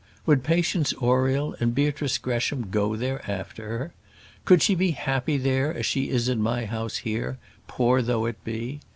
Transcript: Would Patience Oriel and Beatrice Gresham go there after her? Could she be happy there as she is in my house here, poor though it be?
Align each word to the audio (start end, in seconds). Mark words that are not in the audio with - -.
Would 0.25 0.43
Patience 0.43 0.93
Oriel 0.95 1.55
and 1.59 1.75
Beatrice 1.75 2.17
Gresham 2.17 2.71
go 2.71 2.95
there 2.95 3.21
after 3.29 3.67
her? 3.67 3.93
Could 4.45 4.63
she 4.63 4.73
be 4.73 4.91
happy 4.97 5.37
there 5.37 5.71
as 5.71 5.85
she 5.85 6.09
is 6.09 6.27
in 6.27 6.41
my 6.41 6.65
house 6.65 6.97
here, 7.05 7.37
poor 7.67 8.01
though 8.01 8.25
it 8.25 8.43
be? 8.43 8.79